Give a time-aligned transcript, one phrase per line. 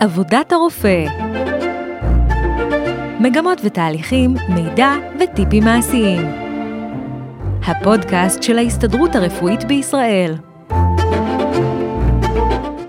[0.00, 1.04] עבודת הרופא
[3.20, 4.90] מגמות ותהליכים, מידע
[5.20, 6.20] וטיפים מעשיים.
[7.66, 10.34] הפודקאסט של ההסתדרות הרפואית בישראל.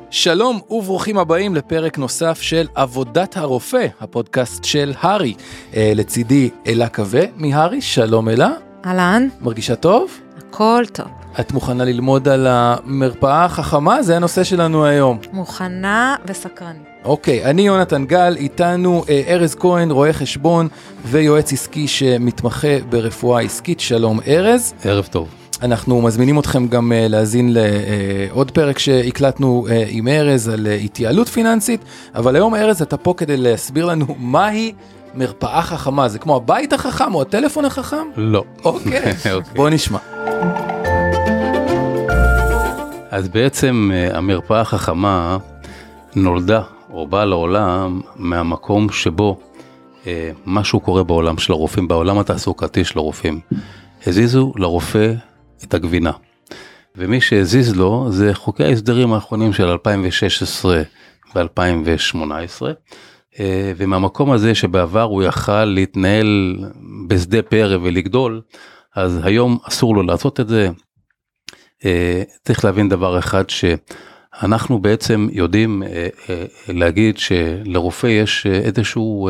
[0.10, 5.34] שלום וברוכים הבאים לפרק נוסף של עבודת הרופא, הפודקאסט של הארי.
[5.75, 8.50] אה, לצידי אלה קווה מהארי, שלום אלה.
[8.86, 10.20] אהלן, מרגישה טוב?
[10.38, 11.23] הכל טוב.
[11.39, 14.04] את מוכנה ללמוד על המרפאה החכמה?
[14.04, 15.18] זה הנושא שלנו היום.
[15.32, 16.83] מוכנה וסקרנית.
[17.05, 20.68] אוקיי, אני יונתן גל, איתנו אה, ארז כהן, רואה חשבון
[21.05, 23.79] ויועץ עסקי שמתמחה ברפואה עסקית.
[23.79, 24.74] שלום ארז.
[24.83, 25.27] ערב טוב.
[25.61, 30.83] אנחנו מזמינים אתכם גם uh, להאזין לעוד uh, פרק שהקלטנו uh, עם ארז על uh,
[30.83, 31.82] התייעלות פיננסית,
[32.16, 34.73] אבל היום ארז אתה פה כדי להסביר לנו מהי
[35.16, 38.08] מרפאה חכמה, זה כמו הבית החכם או הטלפון החכם?
[38.16, 38.44] לא.
[38.66, 39.00] אוקיי,
[39.33, 39.55] אוקיי.
[39.55, 40.00] בוא נשמע.
[43.14, 45.38] אז בעצם אה, המרפאה החכמה
[46.16, 49.39] נולדה או באה לעולם מהמקום שבו
[50.08, 53.39] אה, משהו קורה בעולם של הרופאים, בעולם התעסוקתי של הרופאים.
[54.08, 55.14] הזיזו לרופא
[55.64, 56.11] את הגבינה.
[56.95, 60.81] ומי שהזיז לו זה חוקי ההסדרים האחרונים של 2016
[61.36, 62.61] ו-2018.
[63.77, 66.58] ומהמקום הזה שבעבר הוא יכל להתנהל
[67.08, 68.42] בשדה פרא ולגדול,
[68.95, 70.70] אז היום אסור לו לעשות את זה.
[71.86, 79.30] אה, צריך להבין דבר אחד שאנחנו בעצם יודעים אה, אה, להגיד שלרופא יש איזשהו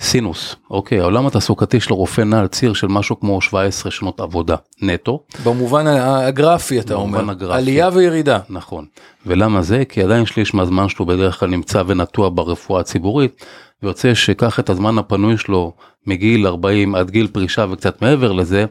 [0.00, 4.56] סינוס, אוקיי, העולם התעסוקתי של הרופא נע על ציר של משהו כמו 17 שנות עבודה
[4.82, 5.22] נטו.
[5.44, 7.58] במובן הגרפי אתה במובן אומר, הגרפי.
[7.58, 8.38] עלייה וירידה.
[8.48, 8.84] נכון.
[9.26, 9.84] ולמה זה?
[9.88, 13.44] כי עדיין שליש מהזמן שלו בדרך כלל נמצא ונטוע ברפואה הציבורית,
[13.82, 15.72] ויוצא שקח את הזמן הפנוי שלו
[16.06, 18.64] מגיל 40 עד גיל פרישה וקצת מעבר לזה,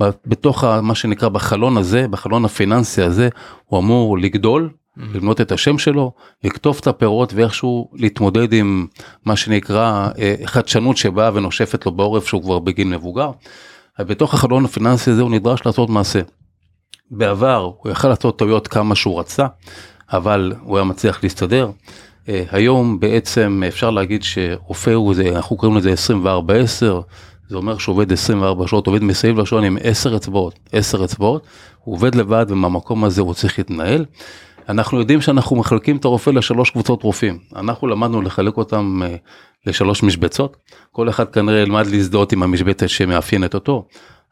[0.00, 3.28] בתוך מה שנקרא בחלון הזה, בחלון הפיננסי הזה,
[3.66, 6.12] הוא אמור לגדול, לבנות את השם שלו,
[6.44, 8.86] לקטוף את הפירות ואיכשהו להתמודד עם
[9.24, 13.30] מה שנקרא אה, חדשנות שבאה ונושפת לו בעורף שהוא כבר בגיל מבוגר.
[13.98, 16.20] בתוך החלון הפיננסי הזה הוא נדרש לעשות מעשה.
[17.10, 19.46] בעבר הוא יכל לעשות טעויות כמה שהוא רצה,
[20.12, 21.70] אבל הוא היה מצליח להסתדר.
[22.28, 25.94] אה, היום בעצם אפשר להגיד שרופא הוא זה, אנחנו קוראים לזה
[26.24, 26.24] 24-10,
[27.48, 31.46] זה אומר שהוא עובד 24 שעות, עובד מסביב לשעון עם 10 אצבעות, 10 אצבעות,
[31.84, 34.04] הוא עובד לבד ומהמקום הזה הוא צריך להתנהל.
[34.68, 39.16] אנחנו יודעים שאנחנו מחלקים את הרופא לשלוש קבוצות רופאים, אנחנו למדנו לחלק אותם אה,
[39.66, 40.56] לשלוש משבצות,
[40.92, 43.84] כל אחד כנראה ילמד להזדהות עם המשבצת שמאפיינת אותו.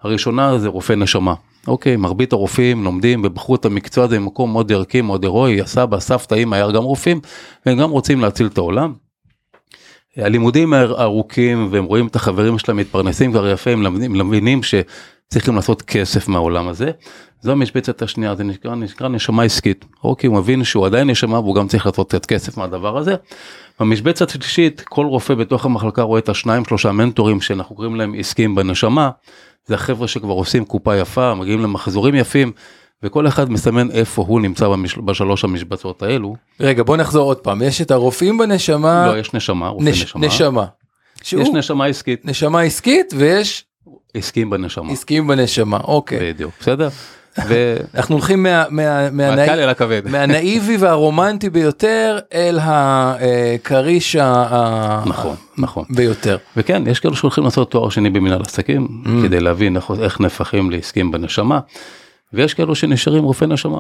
[0.03, 1.35] הראשונה זה רופא נשמה,
[1.67, 6.35] אוקיי, מרבית הרופאים לומדים ובחרו את המקצוע הזה במקום מאוד ערכי, מאוד הירואי, הסבא, הסבתא,
[6.35, 7.21] אמא, היה גם רופאים,
[7.67, 8.93] והם גם רוצים להציל את העולם.
[10.17, 13.83] הלימודים ארוכים והם רואים את החברים שלהם מתפרנסים כבר יפה, הם
[14.15, 16.91] למבינים שצריכים לעשות כסף מהעולם הזה.
[17.41, 19.85] זו המשבצת השנייה, זה נקרא, נקרא נשמה עסקית.
[20.05, 23.15] אוקיי, הוא מבין שהוא עדיין נשמה והוא גם צריך לעשות קצת כסף מהדבר הזה.
[23.81, 28.55] במשבצת השלישית, כל רופא בתוך המחלקה רואה את השניים שלושה מנטורים שאנחנו קוראים להם עסקיים
[28.55, 29.11] בנשמה.
[29.67, 32.53] זה החבר'ה שכבר עושים קופה יפה, מגיעים למחזורים יפים,
[33.03, 34.99] וכל אחד מסמן איפה הוא נמצא במש...
[34.99, 36.37] בשלוש המשבצות האלו.
[36.61, 40.27] רגע בוא נחזור עוד פעם, יש את הרופאים בנשמה, לא, יש נשמה, רופא נש- נשמה.
[40.27, 40.65] נשמה.
[41.23, 43.65] שהוא יש נשמה עסקית, נשמה עסקית ויש
[44.15, 44.93] עסקיים בנשמה.
[44.93, 46.33] עסקיים בנשמה, אוקיי.
[46.33, 46.89] בדיוק, בסדר?
[47.49, 47.77] ו...
[47.95, 49.09] אנחנו הולכים מה- מה-
[49.71, 50.03] הכבד.
[50.13, 55.85] מהנאיבי והרומנטי ביותר אל הכריש ה- ה- נכון, נכון.
[55.91, 56.37] ביותר.
[56.57, 59.09] וכן, יש כאלו שהולכים לעשות תואר שני במנהל עסקים, Mm.
[59.27, 61.61] כדי להבין איך, איך נהפכים לעסקים בנשמה,
[62.35, 63.79] ויש כאלו שנשארים רופאי נשמה.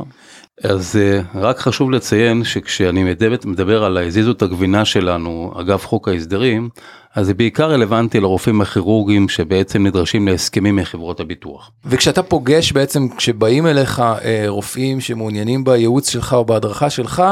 [0.64, 6.08] אז אה, רק חשוב לציין שכשאני מדבר, מדבר על הזיזו את הגבינה שלנו אגב חוק
[6.08, 6.68] ההסדרים,
[7.14, 11.70] אז זה בעיקר רלוונטי לרופאים הכירורגיים שבעצם נדרשים להסכמים מחברות הביטוח.
[11.84, 17.22] וכשאתה פוגש בעצם כשבאים אליך אה, רופאים שמעוניינים בייעוץ שלך או בהדרכה שלך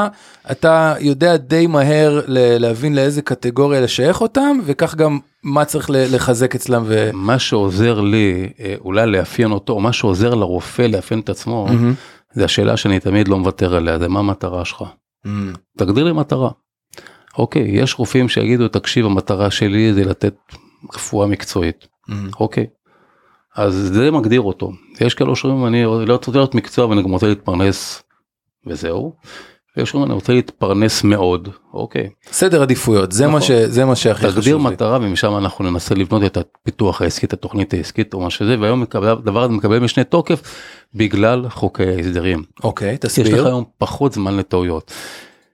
[0.51, 6.55] אתה יודע די מהר ל- להבין לאיזה קטגוריה לשייך אותם וכך גם מה צריך לחזק
[6.55, 7.09] אצלם ו...
[7.13, 11.93] מה שעוזר לי אה, אולי לאפיין אותו, או מה שעוזר לרופא לאפיין את עצמו, מהמם.
[12.33, 14.83] זה השאלה שאני תמיד לא מוותר עליה, זה מה המטרה שלך.
[15.25, 15.53] מהמם.
[15.77, 16.49] תגדיר לי מטרה.
[17.37, 20.35] אוקיי, יש רופאים שיגידו, תקשיב, המטרה שלי זה לתת
[20.95, 21.87] רפואה מקצועית.
[22.07, 22.29] מהמם.
[22.39, 22.65] אוקיי.
[23.55, 24.71] אז זה מגדיר אותו.
[25.01, 28.03] יש כאלו שאומרים, אני לא רוצה להיות מקצוע ואני גם רוצה להתפרנס
[28.67, 29.13] וזהו.
[29.77, 31.49] ויש שאומרים, אני רוצה להתפרנס מאוד.
[31.73, 32.09] אוקיי.
[32.31, 33.41] סדר עדיפויות זה מה נכון.
[33.41, 33.51] ש...
[33.51, 34.73] זה מה שהכי תגדיר חשוב לי.
[34.73, 38.81] מטרה ומשם אנחנו ננסה לבנות את הפיתוח העסקי, את התוכנית העסקית או מה שזה, והיום
[38.81, 40.41] מקבל- הדבר הזה מקבל משנה תוקף
[40.93, 42.43] בגלל חוקי ההסדרים.
[42.63, 43.47] אוקיי יש לך תסביר.
[43.47, 44.91] היום פחות זמן לטעויות.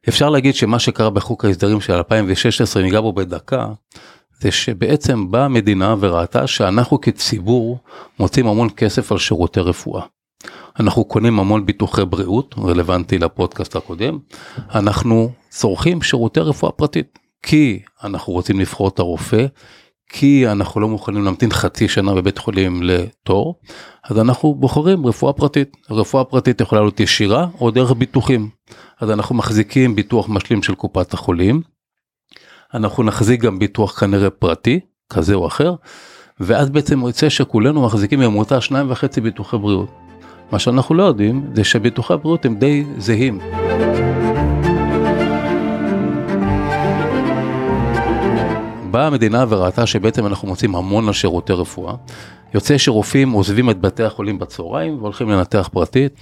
[0.10, 3.68] אפשר להגיד שמה שקרה בחוק ההסדרים של 2016, ניגע בו בדקה,
[4.40, 7.80] זה שבעצם באה המדינה וראתה שאנחנו כציבור
[8.20, 10.04] מוצאים המון כסף על שירותי רפואה.
[10.80, 14.18] אנחנו קונים המון ביטוחי בריאות, רלוונטי לפודקאסט הקודם,
[14.76, 19.46] אנחנו צורכים שירותי רפואה פרטית, כי אנחנו רוצים לבחור את הרופא,
[20.10, 23.56] כי אנחנו לא מוכנים להמתין חצי שנה בבית חולים לתור,
[24.04, 25.78] אז אנחנו בוחרים רפואה פרטית.
[25.90, 28.50] רפואה פרטית יכולה להיות ישירה או דרך ביטוחים.
[29.00, 31.62] אז אנחנו מחזיקים ביטוח משלים של קופת החולים,
[32.74, 35.76] אנחנו נחזיק גם ביטוח כנראה פרטי, כזה או אחר,
[36.40, 39.90] ואז בעצם יוצא שכולנו מחזיקים בממוצע שניים וחצי ביטוחי בריאות.
[40.52, 43.40] מה שאנחנו לא יודעים זה שביטוחי הבריאות הם די זהים.
[48.98, 51.96] באה המדינה וראתה שבעצם אנחנו מוצאים המון על שירותי רפואה.
[52.54, 56.14] יוצא שרופאים עוזבים את בתי החולים בצהריים והולכים לנתח פרטית,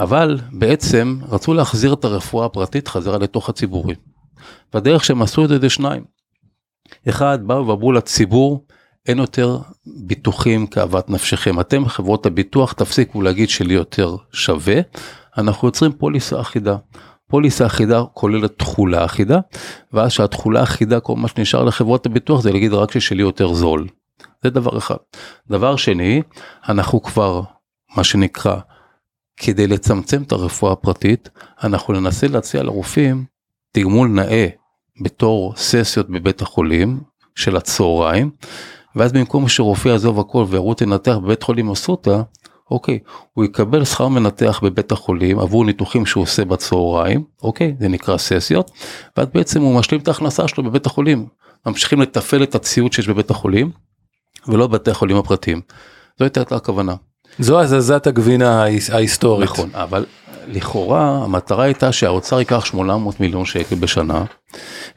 [0.00, 3.94] אבל בעצם רצו להחזיר את הרפואה הפרטית חזרה לתוך הציבורי.
[4.74, 6.04] והדרך שהם עשו את זה זה שניים.
[7.08, 8.64] אחד, באו ואמרו לציבור,
[9.08, 9.58] אין יותר
[10.06, 11.60] ביטוחים כאוות נפשכם.
[11.60, 14.80] אתם חברות הביטוח תפסיקו להגיד שלי יותר שווה,
[15.38, 16.76] אנחנו יוצרים פוליסה אחידה.
[17.30, 19.38] פוליסה אחידה כוללת תכולה אחידה,
[19.92, 23.86] ואז שהתכולה אחידה כל מה שנשאר לחברות הביטוח זה להגיד רק ששלי יותר זול.
[24.42, 24.96] זה דבר אחד.
[25.50, 26.22] דבר שני,
[26.68, 27.42] אנחנו כבר,
[27.96, 28.56] מה שנקרא,
[29.36, 31.28] כדי לצמצם את הרפואה הפרטית,
[31.64, 33.24] אנחנו ננסה להציע לרופאים
[33.72, 34.46] תגמול נאה
[35.02, 37.00] בתור ססיות בבית החולים
[37.34, 38.30] של הצהריים,
[38.96, 42.22] ואז במקום שרופא יעזוב הכל וירוץ לנתח בבית חולים אסותא,
[42.70, 42.98] אוקיי,
[43.34, 48.70] הוא יקבל שכר מנתח בבית החולים עבור ניתוחים שהוא עושה בצהריים, אוקיי, זה נקרא ססיות,
[49.16, 51.26] ואז בעצם הוא משלים את ההכנסה שלו בבית החולים.
[51.66, 53.70] ממשיכים לתפעל את הציוד שיש בבית החולים,
[54.48, 55.60] ולא בבתי החולים הפרטיים.
[56.18, 56.94] זו הייתה הכוונה.
[57.38, 59.50] זו הזזת הגבינה ההיסטורית.
[59.50, 60.06] נכון, אבל
[60.48, 64.24] לכאורה המטרה הייתה שהאוצר ייקח 800 מיליון שקל בשנה,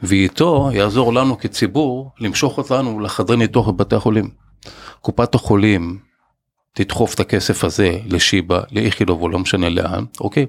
[0.03, 4.29] ואיתו יעזור לנו כציבור למשוך אותנו לחדרי ניתוח בבתי החולים.
[5.01, 5.99] קופת החולים
[6.73, 10.45] תדחוף את הכסף הזה לשיבא, לאיכילוב או לא משנה לאן, אוקיי?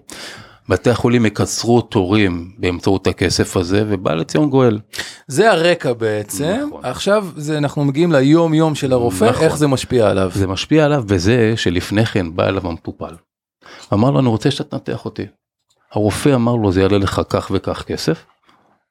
[0.69, 4.81] בתי החולים יקצרו תורים באמצעות הכסף הזה ובא לציון גואל.
[5.26, 6.81] זה הרקע בעצם, נכון.
[6.85, 9.44] עכשיו זה אנחנו מגיעים ליום יום של הרופא, נכון.
[9.44, 10.31] איך זה משפיע עליו.
[10.35, 13.15] זה משפיע עליו בזה שלפני כן בא אליו המטופל.
[13.93, 15.26] אמר לו אני רוצה שתנתח אותי.
[15.93, 18.25] הרופא אמר לו זה יעלה לך כך וכך כסף.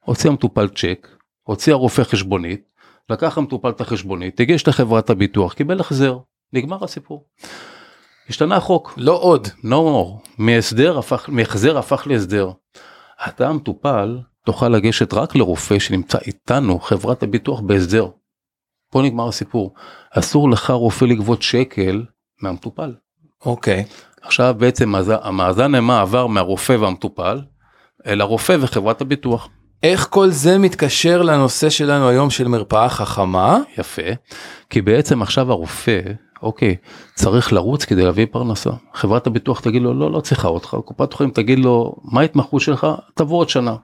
[0.06, 1.08] הוציא המטופל צ'ק,
[1.44, 2.62] הוציא הרופא חשבונית,
[3.10, 6.18] לקח המטופל את החשבונית, הגיש לחברת הביטוח, קיבל החזר,
[6.54, 7.26] נגמר הסיפור.
[8.30, 9.48] השתנה החוק, לא עוד.
[9.48, 12.52] no more, מהסדר הפך, מהחזר הפך להסדר.
[13.28, 18.08] אתה המטופל תוכל לגשת רק לרופא שנמצא איתנו, חברת הביטוח בהסדר.
[18.92, 19.74] פה נגמר הסיפור.
[20.12, 22.04] אסור לך רופא לגבות שקל
[22.42, 22.94] מהמטופל.
[23.46, 23.86] אוקיי.
[24.22, 27.42] עכשיו בעצם מאזן- המאזן אימה עבר מהרופא והמטופל
[28.06, 29.50] אל הרופא וחברת הביטוח.
[29.84, 33.58] איך כל זה מתקשר לנושא שלנו היום של מרפאה חכמה?
[33.78, 34.02] יפה.
[34.70, 36.00] כי בעצם עכשיו הרופא,
[36.44, 36.76] אוקיי,
[37.16, 38.70] צריך לרוץ כדי להביא פרנסה.
[38.94, 40.78] חברת הביטוח תגיד לו, לא, לא צריכה אותך.
[40.86, 42.88] קופת חולים תגיד לו, מה ההתמחות שלך?
[43.14, 43.76] תבוא עוד שנה.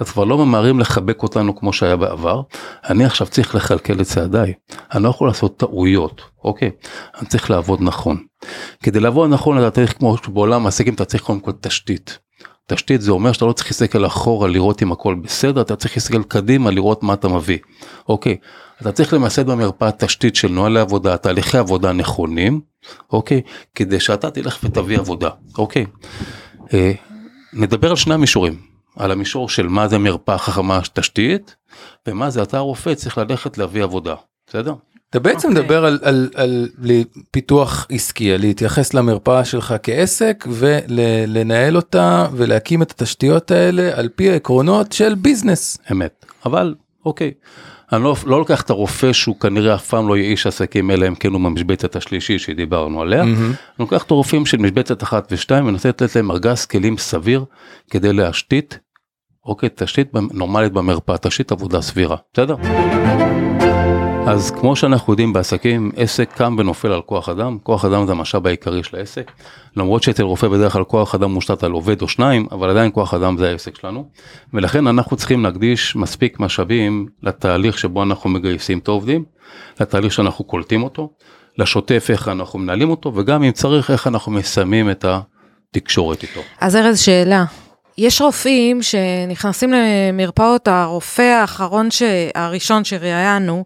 [0.00, 2.42] אז כבר לא ממהרים לחבק אותנו כמו שהיה בעבר.
[2.88, 4.52] אני עכשיו צריך לכלכל את צעדיי.
[4.94, 6.70] אני לא יכול לעשות טעויות, אוקיי?
[7.18, 8.16] אני צריך לעבוד נכון.
[8.82, 12.18] כדי לעבוד נכון אתה צריך, כמו שבעולם העסקים, אתה צריך קודם כל תשתית.
[12.74, 16.22] תשתית זה אומר שאתה לא צריך להסתכל אחורה לראות אם הכל בסדר, אתה צריך להסתכל
[16.22, 17.58] קדימה לראות מה אתה מביא.
[18.08, 18.36] אוקיי,
[18.80, 22.60] אתה צריך למסד במרפאה תשתית של נוהלי עבודה, תהליכי עבודה נכונים,
[23.12, 23.42] אוקיי,
[23.74, 25.86] כדי שאתה תלך ותביא עבודה, אוקיי.
[26.74, 26.92] אה,
[27.52, 28.60] נדבר על שני המישורים,
[28.96, 31.56] על המישור של מה זה מרפאה חכמה תשתית,
[32.08, 34.14] ומה זה אתה הרופא צריך ללכת להביא עבודה,
[34.46, 34.74] בסדר?
[35.10, 35.62] אתה בעצם אוקיי.
[35.62, 42.82] מדבר על, על, על ל- פיתוח עסקי, על להתייחס למרפאה שלך כעסק ולנהל אותה ולהקים
[42.82, 45.78] את התשתיות האלה על פי העקרונות של ביזנס.
[45.92, 46.26] אמת.
[46.46, 46.74] אבל
[47.04, 47.30] אוקיי,
[47.92, 51.08] אני לא, לא לוקח את הרופא שהוא כנראה אף פעם לא יהיה איש עסקים אלא
[51.08, 53.24] אם כן הוא במשבצת השלישית שדיברנו עליה.
[53.24, 53.46] מהמם.
[53.46, 57.44] אני לוקח את הרופאים של משבצת אחת ושתיים ומנסה לתת להם ארגז כלים סביר
[57.90, 58.78] כדי להשתית,
[59.46, 62.54] אוקיי, תשתית נורמלית במרפאה, תשתית עבודה סבירה, בסדר?
[64.26, 68.46] אז כמו שאנחנו יודעים בעסקים, עסק קם ונופל על כוח אדם, כוח אדם זה המשאב
[68.46, 69.30] העיקרי של העסק,
[69.76, 73.14] למרות שאצל רופא בדרך כלל כוח אדם מושתת על עובד או שניים, אבל עדיין כוח
[73.14, 74.08] אדם זה העסק שלנו,
[74.54, 79.24] ולכן אנחנו צריכים להקדיש מספיק משאבים לתהליך שבו אנחנו מגייסים את העובדים,
[79.80, 81.10] לתהליך שאנחנו קולטים אותו,
[81.58, 86.40] לשוטף איך אנחנו מנהלים אותו, וגם אם צריך איך אנחנו מסיימים את התקשורת איתו.
[86.60, 87.44] אז ארז, שאלה.
[87.98, 92.02] יש רופאים שנכנסים למרפאות, הרופא האחרון, ש...
[92.34, 93.64] הראשון שראיינו,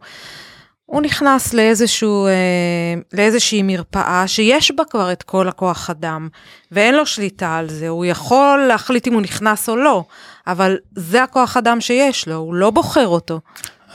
[0.86, 6.28] הוא נכנס לאיזשהו, אה, לאיזושהי מרפאה שיש בה כבר את כל הכוח אדם,
[6.72, 10.04] ואין לו שליטה על זה, הוא יכול להחליט אם הוא נכנס או לא,
[10.46, 13.40] אבל זה הכוח אדם שיש לו, הוא לא בוחר אותו.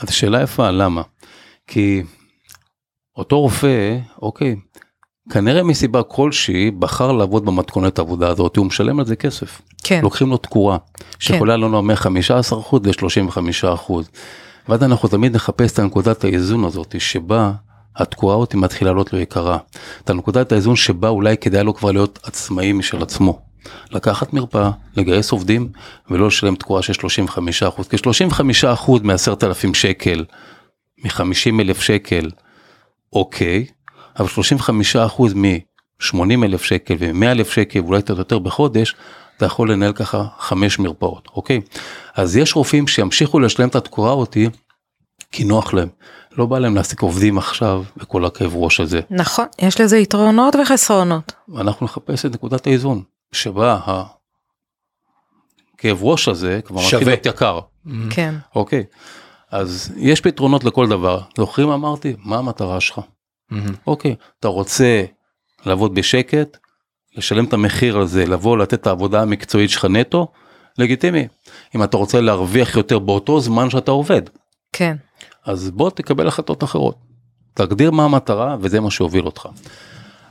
[0.00, 1.02] אז השאלה יפה, למה?
[1.66, 2.02] כי
[3.16, 4.56] אותו רופא, אוקיי,
[5.32, 9.60] כנראה מסיבה כלשהי בחר לעבוד במתכונת העבודה הזאת, הוא משלם על זה כסף.
[9.82, 10.78] כן, לוקחים לו תקורה,
[11.18, 13.92] שיכולה לנו מ-15% ל-35%.
[14.70, 17.52] ואז אנחנו תמיד נחפש את הנקודת האיזון הזאת, שבה
[17.96, 19.58] התקורה אותי מתחילה לעלות לו יקרה.
[20.04, 23.40] את הנקודת האיזון שבה אולי כדאי לו כבר להיות עצמאי משל עצמו.
[23.90, 25.68] לקחת מרפאה, לגייס עובדים
[26.10, 26.96] ולא לשלם תקורה של 35%.
[27.90, 30.24] כ-35% מ-10,000 שקל,
[31.04, 32.30] מ-50 אלף שקל,
[33.12, 33.66] אוקיי,
[34.18, 38.94] אבל 35% מ-80 אלף שקל ו-100 אלף שקל ואולי קצת יותר בחודש,
[39.40, 41.60] אתה יכול לנהל ככה חמש מרפאות, אוקיי?
[42.14, 44.48] אז יש רופאים שימשיכו לשלם את התקורה אותי,
[45.32, 45.88] כי נוח להם.
[46.32, 49.00] לא בא להם להעסיק עובדים עכשיו וכל הכאב ראש הזה.
[49.10, 51.32] נכון, יש לזה יתרונות וחסרונות.
[51.56, 53.80] אנחנו נחפש את נקודת האיזון, שבה
[55.74, 57.08] הכאב ראש הזה כבר מתחיל.
[57.08, 57.60] להיות יקר,
[58.10, 58.84] כן, אוקיי?
[59.50, 61.20] אז יש פתרונות לכל דבר.
[61.36, 62.16] זוכרים אמרתי?
[62.18, 63.00] מה המטרה שלך?
[63.50, 63.74] מהמם.
[63.86, 65.04] אוקיי, אתה רוצה
[65.66, 66.56] לעבוד בשקט,
[67.16, 70.28] לשלם את המחיר על זה, לבוא לתת את העבודה המקצועית שלך נטו,
[70.78, 71.26] לגיטימי.
[71.74, 74.22] אם אתה רוצה להרוויח יותר באותו זמן שאתה עובד,
[74.72, 74.96] כן,
[75.46, 76.96] אז בוא תקבל החלטות אחרות.
[77.54, 79.48] תגדיר מה המטרה וזה מה שהוביל אותך.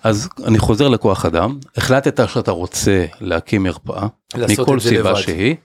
[0.04, 4.08] אז אני חוזר לכוח אדם, החלטת שאתה רוצה להקים מרפאה,
[4.50, 5.22] מכל סיבה לבד.
[5.22, 5.56] שהיא,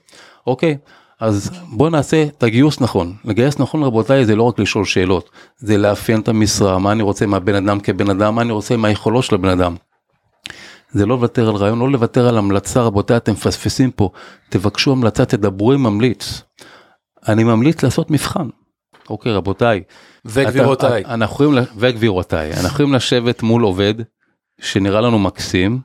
[0.47, 0.77] אוקיי,
[1.19, 3.15] אז בוא נעשה את הגיוס נכון.
[3.25, 7.25] לגייס נכון רבותיי זה לא רק לשאול שאלות, זה לאפיין את המשרה, מה אני רוצה
[7.25, 9.75] מהבן אדם כבן אדם, מה אני רוצה מהיכולות של הבן אדם.
[10.95, 14.09] זה לא לוותר על רעיון, לא לוותר על המלצה, רבותיי אתם מפספסים פה,
[14.49, 16.41] תבקשו המלצה, תדברו עם ממליץ.
[17.27, 18.47] אני ממליץ לעשות מבחן.
[19.09, 19.81] אוקיי רבותיי,
[20.25, 21.01] וגבירותיי.
[21.01, 23.93] אתה- אנחנו יכולים, וגבירותיי, אנחנו יכולים לשבת מול עובד
[24.61, 25.79] שנראה לנו מקסים,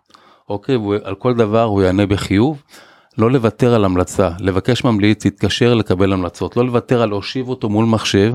[0.49, 2.63] אוקיי, ועל כל דבר הוא יענה בחיוב,
[3.19, 7.85] לא לוותר על המלצה, לבקש ממליץ, להתקשר לקבל המלצות, לא לוותר על להושיב אותו מול
[7.87, 8.35] מחשב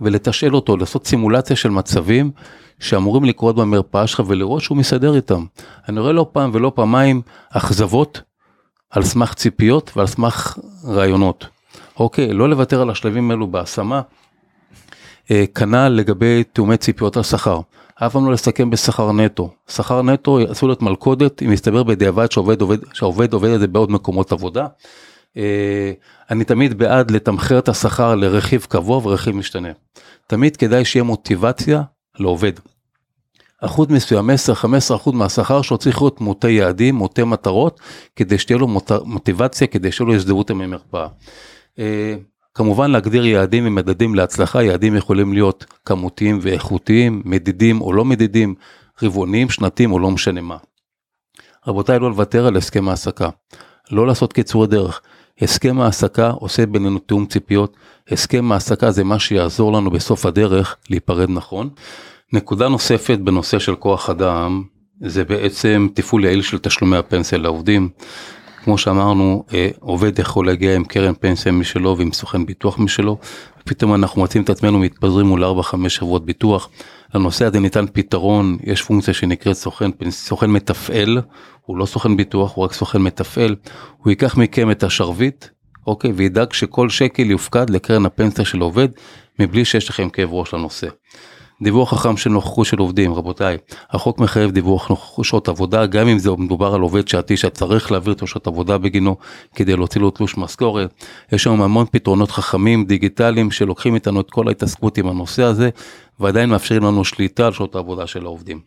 [0.00, 2.30] ולתשאל אותו, לעשות סימולציה של מצבים
[2.80, 5.44] שאמורים לקרות במרפאה שלך ולראות שהוא מסתדר איתם.
[5.88, 8.20] אני רואה לא פעם ולא פעמיים אכזבות
[8.90, 11.46] על סמך ציפיות ועל סמך רעיונות.
[12.00, 14.00] אוקיי, לא לוותר על השלבים האלו בהשמה.
[15.30, 17.60] אה, כנ"ל לגבי תאומי ציפיות על שכר.
[17.94, 19.50] אף פעם לא לסכם בשכר נטו.
[19.68, 23.90] שכר נטו אסור להיות מלכודת אם יסתבר בדיעבד שהעובד עובד, שהעובד עובד את זה בעוד
[23.90, 24.66] מקומות עבודה.
[25.36, 25.92] אה,
[26.30, 29.68] אני תמיד בעד לתמחר את השכר לרכיב קבוע ורכיב משתנה.
[30.26, 31.82] תמיד כדאי שיהיה מוטיבציה
[32.20, 32.52] לעובד.
[33.60, 37.80] אחוז מסוים, 10-15% מהשכר שלו צריך להיות מוטה יעדים, מוטה מטרות,
[38.16, 38.92] כדי שתהיה לו מוט...
[39.04, 41.06] מוטיבציה, כדי לו הזדהות עם המרפאה.
[41.78, 42.16] אה,
[42.54, 48.54] כמובן להגדיר יעדים ומדדים להצלחה, יעדים יכולים להיות כמותיים ואיכותיים, מדידים או לא מדידים,
[49.02, 50.56] רבעוניים, שנתיים או לא משנה מה.
[51.66, 53.28] רבותיי, לא לוותר על הסכם העסקה,
[53.90, 55.00] לא לעשות קיצורי דרך.
[55.42, 57.76] הסכם העסקה עושה בינינו תיאום ציפיות,
[58.10, 61.68] הסכם העסקה זה מה שיעזור לנו בסוף הדרך להיפרד נכון.
[62.32, 64.62] נקודה נוספת בנושא של כוח אדם,
[65.00, 67.88] זה בעצם תפעול יעיל של תשלומי הפנסיה לעובדים.
[68.64, 73.18] כמו שאמרנו, אה, עובד יכול להגיע עם קרן פנסיה משלו ועם סוכן ביטוח משלו,
[73.60, 76.68] ופתאום אנחנו מוצאים את עצמנו מתפזרים מול 4-5 חברות ביטוח.
[77.14, 81.18] לנושא הזה ניתן פתרון, יש פונקציה שנקראת סוכן, סוכן מתפעל,
[81.66, 83.56] הוא לא סוכן ביטוח, הוא רק סוכן מתפעל,
[83.96, 85.44] הוא ייקח מכם את השרביט,
[85.86, 88.88] אוקיי, וידאג שכל שקל יופקד לקרן הפנסיה של עובד,
[89.38, 90.88] מבלי שיש לכם כאב ראש לנושא.
[91.62, 93.56] דיווח חכם של נוכחות של עובדים, רבותיי,
[93.90, 94.90] החוק מחייב דיווח
[95.22, 99.16] שעות עבודה, גם אם זה מדובר על עובד שעתי שצריך להעביר את שעות עבודה בגינו
[99.54, 101.04] כדי להוציא לו תלוש משכורת.
[101.32, 105.70] יש היום המון פתרונות חכמים, דיגיטליים, שלוקחים איתנו את כל ההתעסקות עם הנושא הזה,
[106.20, 108.60] ועדיין מאפשרים לנו שליטה על שעות העבודה של העובדים.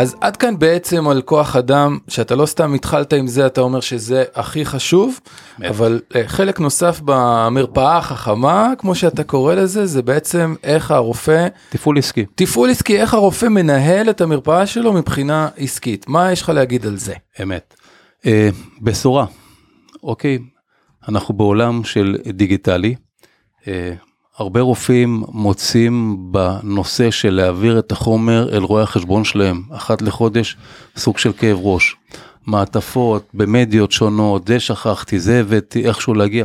[0.00, 3.80] אז עד כאן בעצם על כוח אדם, שאתה לא סתם התחלת עם זה, אתה אומר
[3.80, 5.20] שזה הכי חשוב,
[5.68, 11.98] אבל אה, חלק נוסף במרפאה החכמה, כמו שאתה קורא לזה, זה בעצם איך הרופא, תפעול
[11.98, 12.24] עסקי.
[12.34, 16.08] תפעול עסקי, איך הרופא מנהל את המרפאה שלו מבחינה עסקית.
[16.08, 17.14] מה יש לך להגיד על זה?
[17.42, 17.74] אמת.
[18.26, 18.48] אה,
[18.82, 19.26] בשורה,
[20.02, 20.38] אוקיי,
[21.08, 22.94] אנחנו בעולם של דיגיטלי.
[24.40, 30.56] הרבה רופאים מוצאים בנושא של להעביר את החומר אל רואי החשבון שלהם אחת לחודש
[30.96, 31.96] סוג של כאב ראש.
[32.46, 36.44] מעטפות במדיות שונות, זה שכחתי, זה הבאתי, איכשהו להגיע.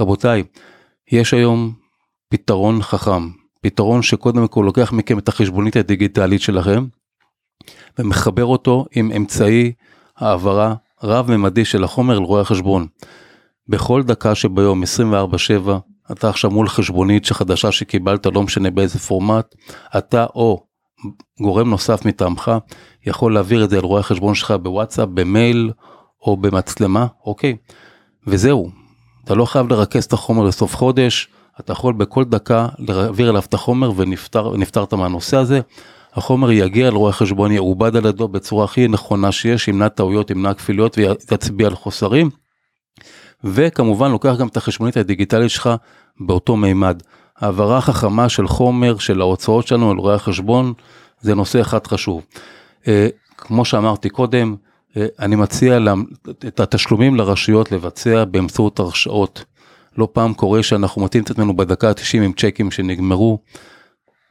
[0.00, 0.42] רבותיי,
[1.12, 1.72] יש היום
[2.28, 3.28] פתרון חכם,
[3.62, 6.84] פתרון שקודם כל לוקח מכם את החשבונית הדיגיטלית שלכם
[7.98, 9.72] ומחבר אותו עם אמצעי
[10.16, 12.86] העברה רב-ממדי של החומר לרואי החשבון.
[13.68, 15.78] בכל דקה שביום 24/7
[16.12, 19.54] אתה עכשיו מול חשבונית שחדשה שקיבלת לא משנה באיזה פורמט
[19.98, 20.66] אתה או
[21.40, 22.50] גורם נוסף מטעמך
[23.06, 25.70] יכול להעביר את זה לרואה החשבון שלך בוואטסאפ במייל
[26.22, 27.56] או במצלמה אוקיי
[28.26, 28.70] וזהו
[29.24, 31.28] אתה לא חייב לרכז את החומר לסוף חודש
[31.60, 35.60] אתה יכול בכל דקה להעביר אליו את החומר ונפטרת מהנושא הזה.
[36.14, 40.98] החומר יגיע לרואה חשבון, יעובד על ידו בצורה הכי נכונה שיש, ימנע טעויות, ימנע כפילויות
[40.98, 42.45] ויצביע על חוסרים.
[43.44, 45.70] וכמובן לוקח גם את החשבונית הדיגיטלית שלך
[46.20, 47.02] באותו מימד.
[47.38, 50.72] העברה חכמה של חומר, של ההוצאות שלנו על רואי החשבון,
[51.20, 52.26] זה נושא אחד חשוב.
[52.88, 54.54] אה, כמו שאמרתי קודם,
[54.96, 55.78] אה, אני מציע
[56.46, 59.44] את התשלומים לרשויות לבצע באמצעות הרשאות.
[59.98, 63.38] לא פעם קורה שאנחנו מוצאים את עצמנו בדקה ה-90 עם צ'קים שנגמרו.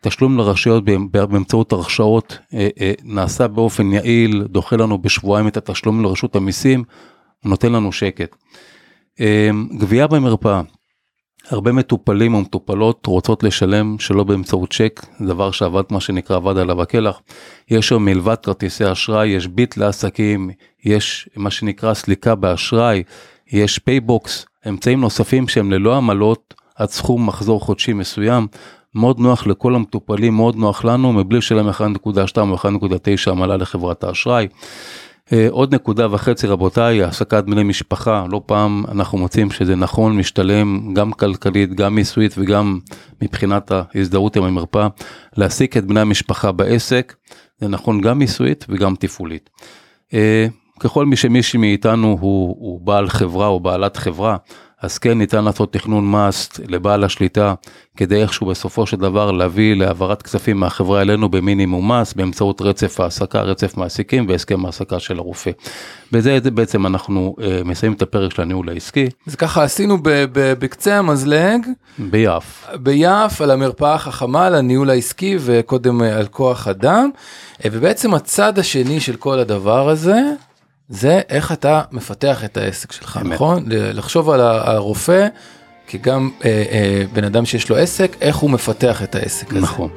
[0.02, 6.84] תשלום לרשויות באמצעות הרשאות אה, נעשה באופן יעיל, דוחה לנו בשבועיים את התשלום לרשות המיסים,
[7.46, 8.36] נותן לנו שקט.
[9.78, 10.62] גבייה במרפאה,
[11.50, 17.22] הרבה מטופלים ומטופלות רוצות לשלם שלא באמצעות צ'ק, דבר שאבד מה שנקרא אבד עליו הכלח.
[17.70, 20.50] יש שם מלבד כרטיסי אשראי, יש ביט לעסקים,
[20.86, 23.04] יש מה שנקרא סליקה באשראי,
[23.52, 28.48] יש פייבוקס, אמצעים נוספים שהם ללא עמלות עד סכום מחזור חודשי מסוים.
[28.96, 31.82] מאוד נוח לכל המטופלים, מאוד נוח לנו, מבלי לשלם 1.2
[32.38, 34.48] או 1.9 עמלה לחברת האשראי.
[35.34, 40.94] אה, עוד נקודה וחצי רבותיי, העסקת בני משפחה, לא פעם אנחנו מוצאים שזה נכון, משתלם
[40.94, 42.80] גם כלכלית, גם מיסויית וגם
[43.22, 44.88] מבחינת ההזדהות עם המרפאה,
[45.38, 47.16] להעסיק את בני המשפחה בעסק,
[47.60, 49.50] זה נכון גם מיסויית וגם תפעולית.
[50.14, 50.48] אה,
[50.80, 54.38] ככל מי שמישהי מאיתנו הוא, הוא בעל חברה או בעלת חברה,
[54.82, 57.54] אז כן ניתן לעשות תכנון מס לבעל השליטה
[57.98, 63.42] כדי איכשהו בסופו של דבר להביא להעברת כספים מהחברה אלינו במינימום מס באמצעות רצף העסקה,
[63.42, 65.52] רצף מעסיקים והסכם העסקה של הרופא.
[66.12, 69.10] בזה בעצם אנחנו uh, מסיימים את הפרק של הניהול העסקי.
[69.28, 69.98] אז ככה עשינו
[70.34, 71.66] בקצה המזלג.
[71.98, 72.68] ביף.
[72.76, 77.10] ביף על המרפאה החכמה, על הניהול העסקי וקודם uh, על כוח אדם.
[77.54, 80.22] Uh, ובעצם הצד השני של כל הדבר הזה
[80.90, 83.34] זה איך אתה מפתח את העסק שלך, אמת.
[83.34, 83.64] נכון?
[83.70, 85.28] לחשוב על הרופא
[85.88, 89.60] כגם אה, אה, בן אדם שיש לו עסק, איך הוא מפתח את העסק הזה.
[89.62, 89.90] נכון.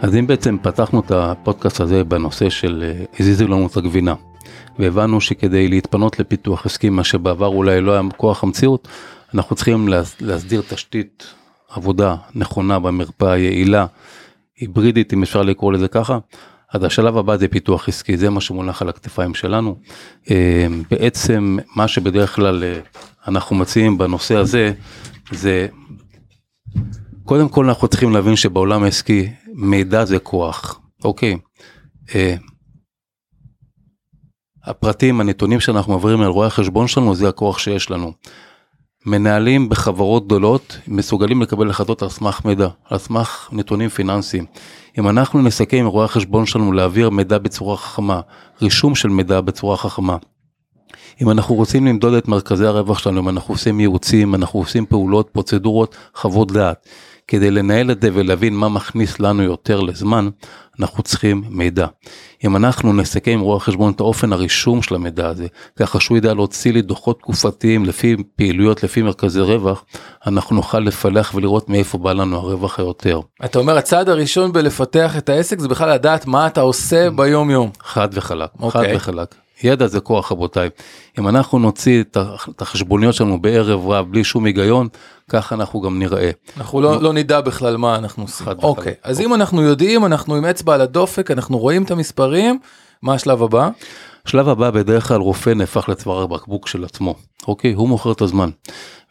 [0.00, 4.14] אז אם בעצם פתחנו את הפודקאסט הזה בנושא של אה, הזיזו לנו את הגבינה,
[4.78, 8.88] והבנו שכדי להתפנות לפיתוח עסקי, מה שבעבר אולי לא היה כוח המציאות,
[9.34, 9.88] אנחנו צריכים
[10.20, 11.24] להסדיר תשתית
[11.70, 13.86] עבודה נכונה במרפאה, יעילה,
[14.60, 16.18] היברידית אם אפשר לקרוא לזה ככה.
[16.72, 19.76] אז השלב הבא זה פיתוח עסקי זה מה שמונח על הכתפיים שלנו.
[20.30, 22.80] אה, בעצם מה שבדרך כלל אה,
[23.28, 24.72] אנחנו מציעים בנושא הזה
[25.32, 25.66] זה
[27.24, 31.38] קודם כל אנחנו צריכים להבין שבעולם העסקי מידע זה כוח אוקיי.
[32.14, 32.34] אה,
[34.64, 38.12] הפרטים הנתונים שאנחנו מעבירים על רואי החשבון שלנו זה הכוח שיש לנו.
[39.06, 44.44] מנהלים בחברות גדולות מסוגלים לקבל החלטות על סמך מידע, על סמך נתונים פיננסיים.
[44.98, 48.20] אם אנחנו נסכם עם רואי החשבון שלנו להעביר מידע בצורה חכמה,
[48.62, 50.16] רישום של מידע בצורה חכמה.
[51.22, 55.28] אם אנחנו רוצים למדוד את מרכזי הרווח שלנו, אם אנחנו עושים ייעוצים, אנחנו עושים פעולות,
[55.32, 56.88] פרוצדורות, חוות דעת.
[57.28, 60.28] כדי לנהל את זה ולהבין מה מכניס לנו יותר לזמן,
[60.80, 61.86] אנחנו צריכים מידע.
[62.44, 66.34] אם אנחנו נסכם עם רואה חשבון את האופן הרישום של המידע הזה, ככה שהוא ידע
[66.34, 69.84] להוציא לי דוחות תקופתיים לפי פעילויות, לפי מרכזי רווח,
[70.26, 73.20] אנחנו נוכל לפלח ולראות מאיפה בא לנו הרווח היותר.
[73.44, 77.70] אתה אומר הצעד הראשון בלפתח את העסק זה בכלל לדעת מה אתה עושה ביום יום.
[77.80, 78.70] חד וחלק, okay.
[78.70, 78.96] חד אוקיי.
[78.96, 79.43] וחלק.
[79.62, 80.68] ידע זה כוח רבותיי.
[81.18, 84.88] אם אנחנו נוציא את החשבוניות שלנו בערב רב בלי שום היגיון,
[85.28, 86.30] ככה אנחנו גם נראה.
[86.56, 88.46] אנחנו לא, לא נדע בכלל מה אנחנו עושים.
[88.62, 92.58] אוקיי, אז אם אנחנו יודעים, אנחנו עם אצבע על הדופק, אנחנו רואים את המספרים,
[93.02, 93.68] מה השלב הבא?
[94.26, 97.14] השלב הבא בדרך כלל רופא נהפך לצוואר הבקבוק של עצמו,
[97.48, 97.72] אוקיי?
[97.72, 98.50] הוא מוכר את הזמן.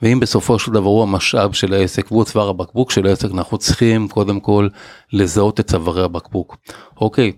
[0.02, 4.08] ואם בסופו של דבר הוא המשאב של העסק והוא צוואר הבקבוק של העסק, אנחנו צריכים
[4.08, 4.68] קודם כל
[5.14, 6.58] לזהות את צווארי הבקבוק.
[7.02, 7.32] אוקיי,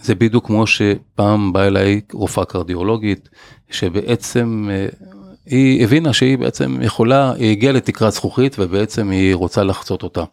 [0.00, 3.28] זה בדיוק כמו שפעם באה אליי רופאה קרדיולוגית,
[3.70, 4.86] שבעצם אה,
[5.46, 10.24] היא הבינה שהיא בעצם יכולה, היא הגיעה לתקרת זכוכית ובעצם היא רוצה לחצות אותה.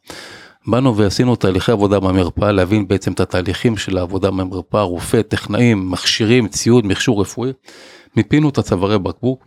[0.68, 6.48] באנו ועשינו תהליכי עבודה במרפאה, להבין בעצם את התהליכים של העבודה במרפאה, רופא, טכנאים, מכשירים,
[6.48, 7.52] ציוד, מכשור רפואי.
[8.16, 9.46] מיפינו את הצווארי בקבוק.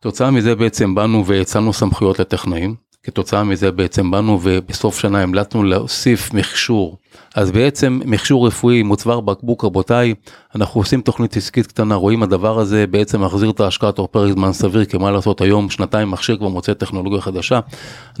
[0.00, 2.74] תוצאה מזה בעצם באנו והצענו סמכויות לטכנאים.
[3.04, 6.98] כתוצאה מזה בעצם באנו ובסוף שנה המלצנו להוסיף מכשור.
[7.34, 10.14] אז בעצם מכשור רפואי מוצבר בקבוק רבותיי,
[10.56, 14.52] אנחנו עושים תוכנית עסקית קטנה, רואים הדבר הזה בעצם מחזיר את ההשקעה תוך פרק זמן
[14.52, 17.60] סביר, כי מה לעשות היום שנתיים מכשיר כבר מוצא טכנולוגיה חדשה,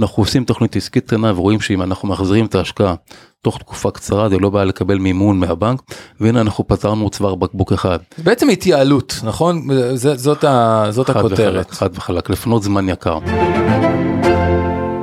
[0.00, 2.94] אנחנו עושים תוכנית עסקית קטנה ורואים שאם אנחנו מחזירים את ההשקעה
[3.42, 5.82] תוך תקופה קצרה זה לא בעיה לקבל מימון מהבנק
[6.20, 7.98] והנה אנחנו פתרנו צוואר בקבוק אחד.
[8.18, 9.68] בעצם התייעלות נכון?
[9.94, 10.44] זאת, זאת,
[10.90, 11.70] זאת הכותרת.
[11.70, 13.18] חד וחלק, לפנות זמן יקר.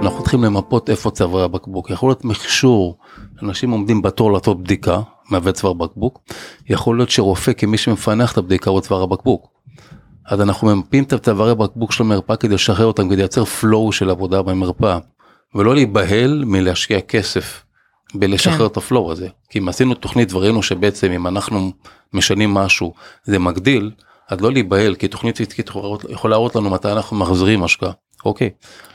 [0.02, 2.98] אנחנו צריכים למפות איפה צווארי הבקבוק, יכול להיות מכשור,
[3.44, 6.20] אנשים עומדים בתור לעשות בדיקה, מהווה צוואר בקבוק,
[6.70, 9.48] יכול להיות שרופא כמי שמפענח את הבדיקה הוא צוואר הבקבוק.
[10.26, 14.10] אז אנחנו ממפים את הצווארי בקבוק של המרפאה כדי לשחרר אותם, כדי לייצר flow של
[14.10, 14.98] עבודה במרפאה,
[15.56, 17.64] ולא להיבהל מלהשקיע כסף
[18.16, 18.66] בלשחרר כן.
[18.66, 19.28] את הפלואו הזה.
[19.50, 21.72] כי אם עשינו תוכנית וראינו שבעצם אם אנחנו
[22.14, 23.92] משנים משהו זה מגדיל,
[24.30, 25.70] אז לא להיבהל, כי תוכנית עסקית
[26.10, 27.92] יכולה להראות לנו מתי אנחנו מחזירים השקעה.
[28.26, 28.50] אוקיי,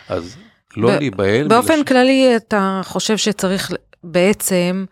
[0.08, 0.36] אז
[0.76, 1.48] לא ב- להיבהל.
[1.48, 3.72] באופן ולש- כללי אתה חושב שצריך
[4.04, 4.84] בעצם,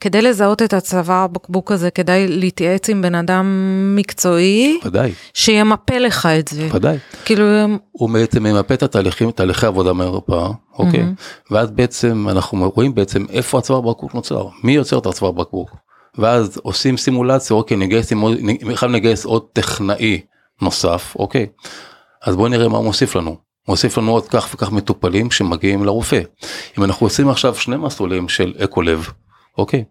[0.00, 3.46] כדי לזהות את הצוואר בקבוק הזה, כדאי להתייעץ עם בן אדם
[3.96, 6.68] מקצועי, ודאי, שימפה לך את זה.
[6.72, 6.98] ודאי.
[7.24, 7.44] כאילו,
[7.92, 11.04] הוא בעצם ממפה את התהליכים, תהליכי עבודה מהמרפאה, אוקיי?
[11.50, 15.70] ואז בעצם אנחנו רואים בעצם איפה הצוואר בקבוק נוצר, מי יוצר את הצוואר בקבוק.
[16.18, 18.12] ואז עושים סימולציה, אוקיי, נגייס,
[18.74, 20.20] חייב לגייס עוד טכנאי
[20.62, 21.46] נוסף, אוקיי?
[22.26, 23.36] אז בואו נראה מה הוא מוסיף לנו.
[23.68, 26.20] מוסיף לנו עוד כך וכך מטופלים שמגיעים לרופא.
[26.78, 29.08] אם אנחנו עושים עכשיו שני מסלולים של אקו לב,
[29.58, 29.84] אוקיי?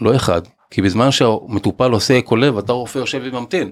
[0.00, 3.70] לא אחד, כי בזמן שהמטופל עושה אקו לב, אתה רופא יושב וממתין.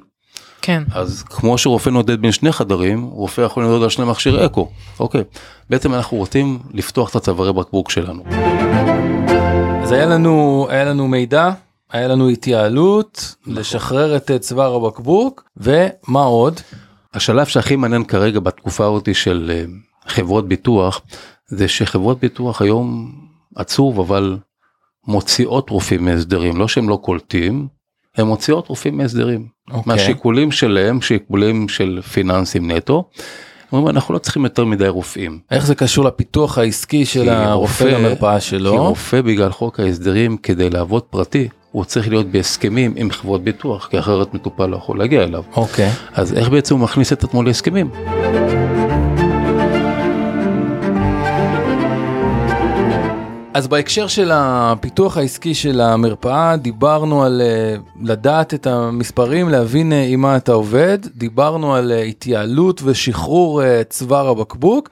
[0.62, 0.82] כן.
[0.94, 4.68] אז כמו שרופא נודד בין שני חדרים, רופא יכול לנדוד על שני מכשירי אקו.
[5.00, 5.24] אוקיי.
[5.70, 8.24] בעצם אנחנו רוצים לפתוח את הצווארי בקבוק שלנו.
[9.82, 11.50] אז היה לנו, היה לנו מידע,
[11.92, 16.60] היה לנו התייעלות, לשחרר את צוואר הבקבוק, ומה עוד?
[17.14, 19.64] השלב שהכי מעניין כרגע בתקופה הזאת של אה,
[20.08, 21.00] חברות ביטוח,
[21.46, 23.12] זה שחברות ביטוח היום
[23.56, 24.36] עצוב אבל
[25.06, 27.68] מוציאות רופאים מהסדרים, לא שהם לא קולטים,
[28.16, 29.46] הן מוציאות רופאים מהסדרים.
[29.70, 29.82] אוקיי.
[29.86, 33.10] מהשיקולים שלהם, שיקולים של פיננסים נטו,
[33.72, 35.38] אומרים אנחנו לא צריכים יותר מדי רופאים.
[35.50, 38.88] איך זה קשור לפיתוח העסקי של כי הרופא רופא- למרפאה כי שלו?
[38.88, 43.98] רופא בגלל חוק ההסדרים כדי לעבוד פרטי הוא צריך להיות בהסכמים עם חברות ביטוח כי
[43.98, 45.42] אחרת מטופל לא יכול להגיע אליו.
[45.56, 45.90] אוקיי.
[46.14, 47.90] אז איך בעצם הוא מכניס את עצמו להסכמים?
[53.54, 60.04] אז בהקשר של הפיתוח העסקי של המרפאה, דיברנו על אה, לדעת את המספרים, להבין אה,
[60.08, 64.88] עם מה אתה עובד, דיברנו על אה, התייעלות ושחרור צוואר הבקבוק,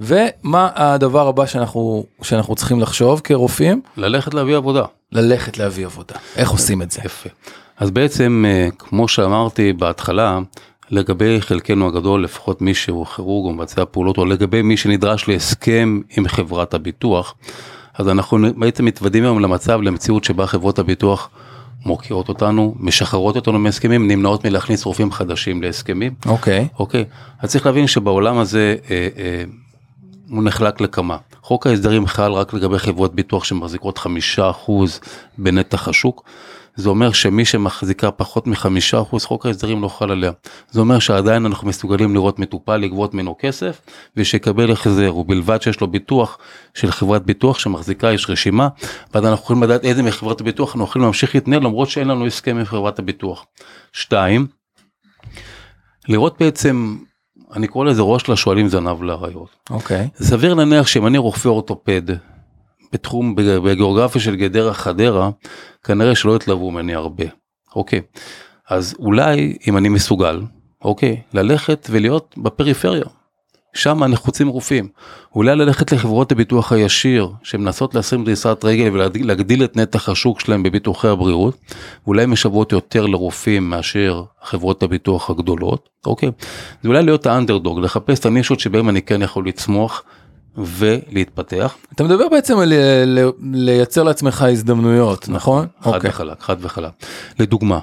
[0.00, 3.82] ומה הדבר הבא שאנחנו, שאנחנו צריכים לחשוב כרופאים?
[3.96, 4.84] ללכת להביא עבודה.
[5.12, 6.14] ללכת להביא עבודה.
[6.36, 7.00] איך עושים את זה?
[7.04, 7.28] יפה.
[7.76, 10.38] אז בעצם אה, כמו שאמרתי בהתחלה
[10.90, 16.00] לגבי חלקנו הגדול לפחות מי שהוא כירורג או מבצע פעולות או לגבי מי שנדרש להסכם
[16.16, 17.34] עם חברת הביטוח
[17.94, 21.30] אז אנחנו בעצם מתוודים היום למצב למציאות שבה חברות הביטוח
[21.86, 26.68] מוקיעות אותנו משחררות אותנו מהסכמים נמנעות מלהכניס רופאים חדשים להסכמים אוקיי.
[26.78, 27.04] אוקיי
[27.38, 29.44] אז צריך להבין שבעולם הזה אה, אה,
[30.28, 31.16] הוא נחלק לכמה.
[31.42, 35.00] חוק ההסדרים חל רק לגבי חברות ביטוח שמחזיקות חמישה אחוז
[35.38, 36.24] בנתח השוק.
[36.76, 40.32] זה אומר שמי שמחזיקה פחות מחמישה אחוז חוק ההסדרים לא חל עליה.
[40.70, 43.80] זה אומר שעדיין אנחנו מסוגלים לראות מטופל לגבות ממנו כסף
[44.16, 46.38] ושיקבל החזר ובלבד שיש לו ביטוח
[46.74, 48.68] של חברת ביטוח שמחזיקה יש רשימה
[49.14, 52.56] ואז אנחנו יכולים לדעת איזה מחברת הביטוח אנחנו יכולים להמשיך להתנהל למרות שאין לנו הסכם
[52.56, 53.46] עם חברת הביטוח.
[53.92, 54.46] שתיים,
[56.08, 56.96] לראות בעצם
[57.56, 59.48] אני קורא לזה ראש לשועלים זנב לאריות.
[59.70, 60.08] אוקיי.
[60.14, 62.02] סביר להניח שאם אני רופא אורתופד
[62.92, 65.30] בתחום בגיאוגרפיה של גדרה חדרה
[65.84, 67.24] כנראה שלא יתלוו ממני הרבה
[67.76, 68.00] אוקיי
[68.68, 70.42] אז אולי אם אני מסוגל
[70.84, 73.04] אוקיי ללכת ולהיות בפריפריה.
[73.74, 74.88] שם נחוצים רופאים
[75.34, 81.08] אולי ללכת לחברות הביטוח הישיר שמנסות לשים דריסת רגל ולהגדיל את נתח השוק שלהם בביטוחי
[81.08, 81.56] הבריאות
[82.04, 86.30] ואולי משוות יותר לרופאים מאשר חברות הביטוח הגדולות אוקיי
[86.82, 90.02] זה אולי להיות האנדרדוג לחפש את הנישות שבהם אני כן יכול לצמוח
[90.56, 91.76] ולהתפתח.
[91.92, 93.04] אתה מדבר בעצם על אה,
[93.42, 95.66] לייצר לעצמך הזדמנויות, נכון?
[95.80, 96.10] חד אוקיי.
[96.10, 96.90] וחלק, חד וחלק.
[97.38, 97.78] לדוגמה,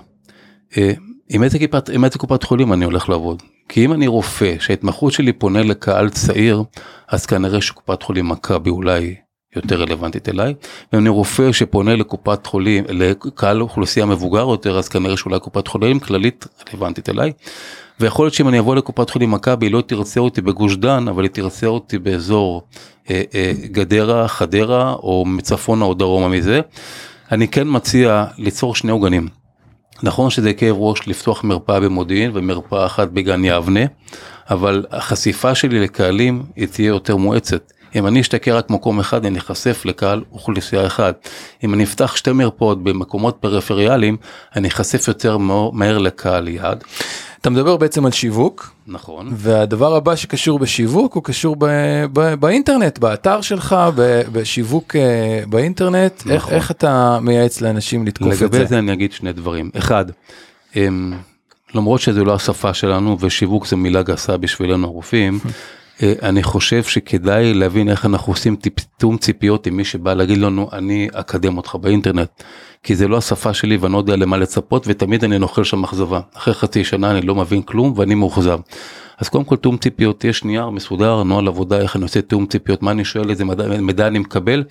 [0.77, 0.91] אה,
[1.29, 3.43] עם איזה, קופת, עם איזה קופת חולים אני הולך לעבוד?
[3.69, 6.63] כי אם אני רופא שההתמחות שלי פונה לקהל צעיר,
[7.07, 9.15] אז כנראה שקופת חולים מכבי אולי
[9.55, 10.53] יותר רלוונטית אליי,
[10.93, 15.99] ואם אני רופא שפונה לקופת חולים, לקהל אוכלוסייה מבוגר יותר, אז כנראה שאולי קופת חולים
[15.99, 17.31] כללית רלוונטית אליי.
[17.99, 21.23] ויכול להיות שאם אני אבוא לקופת חולים מכבי היא לא תרצה אותי בגוש דן אבל
[21.23, 22.67] היא תרצה אותי באזור
[23.09, 26.61] אה, אה, גדרה חדרה או מצפונה או דרומה מזה.
[27.31, 29.38] אני כן מציע ליצור שני עוגנים.
[30.03, 33.85] נכון שזה כאב ראש לפתוח מרפאה במודיעין ומרפאה אחת בגן יבנה
[34.49, 37.71] אבל החשיפה שלי לקהלים היא תהיה יותר מואצת.
[37.95, 41.13] אם אני אשתכר רק מקום אחד אני אחשף לקהל אוכלוסייה אחד.
[41.63, 44.17] אם אני אפתח שתי מרפאות במקומות פריפריאליים
[44.55, 45.37] אני אחשף יותר
[45.73, 46.83] מהר לקהל יעד.
[47.41, 49.29] אתה מדבר בעצם על שיווק, נכון.
[49.31, 51.65] והדבר הבא שקשור בשיווק הוא קשור ב,
[52.13, 56.31] ב, באינטרנט, באתר שלך, ב, בשיווק אה, באינטרנט, נכון.
[56.31, 56.49] איך.
[56.49, 58.45] איך אתה מייעץ לאנשים לתקוף את זה?
[58.45, 59.69] לגבי זה אני אגיד שני דברים.
[59.77, 60.05] אחד,
[60.75, 61.13] הם,
[61.75, 65.39] למרות שזה לא השפה שלנו ושיווק זה מילה גסה בשבילנו הרופאים,
[66.03, 68.55] אה, אני חושב שכדאי להבין איך אנחנו עושים
[68.97, 72.29] תיאום ציפיות עם מי שבא להגיד לנו אני אקדם אותך באינטרנט.
[72.83, 76.19] כי זה לא השפה שלי ואני לא יודע למה לצפות ותמיד אני נוכל שם אכזבה.
[76.37, 78.59] אחרי חצי שנה אני לא מבין כלום ואני מאוכזב.
[79.19, 82.83] אז קודם כל תיאום ציפיות, יש נייר מסודר, נוהל עבודה, איך אני עושה תיאום ציפיות,
[82.83, 84.63] מה אני שואל, איזה מידע, מידע אני מקבל,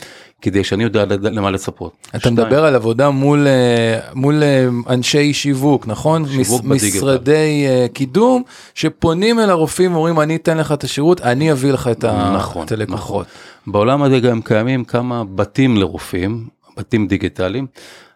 [0.42, 1.92] כדי שאני יודע למה לצפות.
[2.11, 2.31] אתה שני.
[2.31, 6.29] מדבר על עבודה מול, אה, מול אה, אנשי שיווק, נכון?
[6.29, 8.42] שיווק מס, משרדי אה, קידום,
[8.75, 12.73] שפונים אל הרופאים ואומרים, אני אתן לך את השירות, אני אביא לך את, נכון, את
[12.73, 13.27] הלקוחות.
[13.27, 13.73] נכון.
[13.73, 17.67] בעולם הזה גם קיימים כמה בתים לרופאים, בתים דיגיטליים.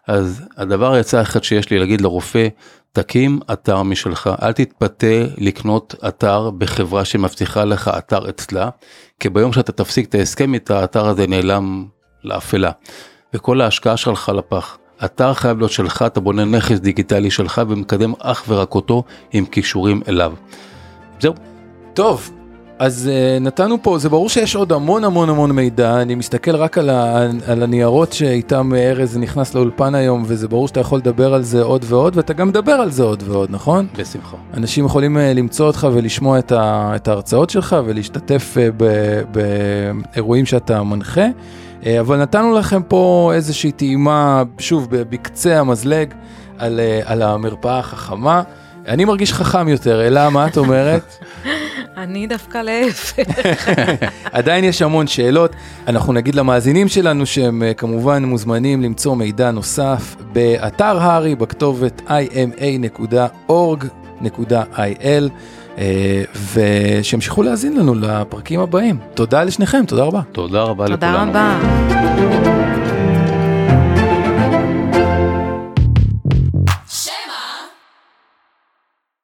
[0.07, 2.47] אז הדבר היצא אחד שיש לי להגיד לרופא,
[2.91, 8.69] תקים אתר משלך, אל תתפתה לקנות אתר בחברה שמבטיחה לך אתר אצלה,
[9.19, 11.85] כי ביום שאתה תפסיק את ההסכם איתה, האתר הזה נעלם
[12.23, 12.71] לאפלה,
[13.33, 14.77] וכל ההשקעה שלך לפח.
[15.05, 20.01] אתר חייב להיות שלך, אתה בונה נכס דיגיטלי שלך ומקדם אך ורק אותו עם כישורים
[20.07, 20.33] אליו.
[21.19, 21.33] זהו.
[21.93, 22.31] טוב,
[22.83, 26.77] אז uh, נתנו פה, זה ברור שיש עוד המון המון המון מידע, אני מסתכל רק
[26.77, 31.43] על, ה, על הניירות שאיתם ארז נכנס לאולפן היום, וזה ברור שאתה יכול לדבר על
[31.43, 33.87] זה עוד ועוד, ואתה גם מדבר על זה עוד ועוד, נכון?
[33.97, 34.37] בשמחה.
[34.53, 38.83] אנשים יכולים uh, למצוא אותך ולשמוע את, ה, את ההרצאות שלך ולהשתתף uh,
[39.31, 41.27] באירועים שאתה מנחה,
[41.81, 46.13] uh, אבל נתנו לכם פה איזושהי טעימה, שוב, בקצה המזלג,
[46.57, 48.41] על, uh, על המרפאה החכמה.
[48.87, 51.03] אני מרגיש חכם יותר, אלה, מה את אומרת?
[51.97, 53.23] אני דווקא להפך.
[54.31, 55.51] עדיין יש המון שאלות.
[55.87, 63.49] אנחנו נגיד למאזינים שלנו שהם אה, כמובן מוזמנים למצוא מידע נוסף באתר הר"י בכתובת ima.org.il.
[65.77, 68.97] אה, ושימשיכו להאזין לנו לפרקים הבאים.
[69.13, 70.21] תודה לשניכם, תודה רבה.
[70.31, 71.25] תודה רבה תודה לכולנו.
[71.25, 73.02] תודה רבה.